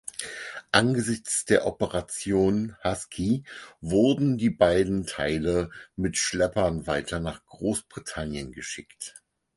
Angesichts 0.71 1.45
der 1.45 1.67
Operation 1.67 2.75
Husky 2.83 3.43
wurden 3.81 4.35
die 4.39 4.49
beiden 4.49 5.05
Teile 5.05 5.69
mit 5.95 6.17
Schleppern 6.17 6.87
weiter 6.87 7.19
nach 7.19 7.45
Großbritannien 7.45 8.51
geschickt. 8.51 9.13